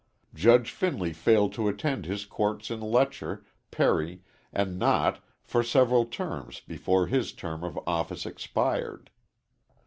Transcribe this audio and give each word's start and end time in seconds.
Judge 0.33 0.71
Finley 0.71 1.13
failed 1.13 1.53
to 1.53 1.67
attend 1.67 2.07
his 2.07 2.25
courts 2.25 2.71
in 2.71 2.81
Letcher, 2.81 3.45
Perry 3.69 4.23
and 4.51 4.79
Knott 4.79 5.23
for 5.43 5.61
several 5.61 6.05
terms 6.05 6.59
before 6.59 7.05
his 7.05 7.31
term 7.33 7.63
of 7.63 7.79
office 7.85 8.25
expired. 8.25 9.11